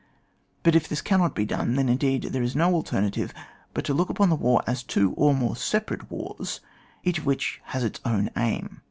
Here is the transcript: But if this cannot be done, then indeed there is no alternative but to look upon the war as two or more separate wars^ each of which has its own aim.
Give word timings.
But 0.63 0.73
if 0.75 0.89
this 0.89 0.99
cannot 0.99 1.35
be 1.35 1.45
done, 1.45 1.75
then 1.75 1.87
indeed 1.87 2.23
there 2.23 2.41
is 2.41 2.55
no 2.55 2.73
alternative 2.73 3.35
but 3.75 3.85
to 3.85 3.93
look 3.93 4.09
upon 4.09 4.29
the 4.29 4.35
war 4.35 4.63
as 4.65 4.81
two 4.81 5.11
or 5.13 5.35
more 5.35 5.55
separate 5.55 6.09
wars^ 6.09 6.59
each 7.03 7.19
of 7.19 7.27
which 7.27 7.61
has 7.65 7.83
its 7.83 8.01
own 8.03 8.31
aim. 8.35 8.79